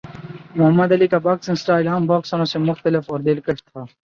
محمد 0.55 0.91
Ali 0.91 1.07
کا 1.07 1.17
boxing 1.17 1.55
style 1.55 1.87
عام 1.87 2.07
باکسروں 2.07 2.45
سے 2.45 2.59
مختلف 2.59 3.03
اور 3.07 3.19
دلکش 3.19 3.63
تھا۔ 3.63 3.83